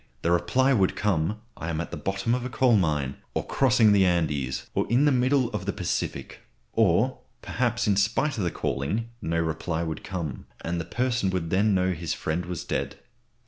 [0.23, 3.91] "The reply would come 'I am at the bottom of a coal mine,' or 'Crossing
[3.91, 6.39] the Andes,' or 'In the middle of the Pacific.'
[6.73, 11.29] Or, perhaps, in spite of all the calling, no reply would come, and the person
[11.29, 12.95] would then know his friend was dead.